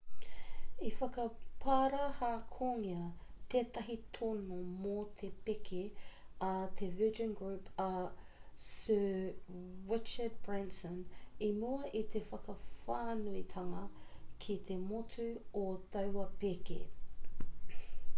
i 0.85 0.87
whakaparahakongia 0.99 3.01
tētahi 3.55 3.97
tono 4.19 4.57
mō 4.85 4.95
te 5.19 5.29
pēke 5.51 5.81
a 6.49 6.51
te 6.81 6.89
virgin 7.03 7.35
group 7.43 7.69
a 7.85 7.87
sir 8.71 9.27
richard 9.95 10.41
branson 10.51 10.97
i 11.51 11.53
mua 11.61 11.93
i 12.03 12.05
te 12.17 12.23
whakawhānuitanga 12.35 13.87
ki 14.47 14.57
te 14.71 14.75
motu 14.91 15.31
o 15.65 15.67
taua 15.97 16.29
pēke 16.45 16.81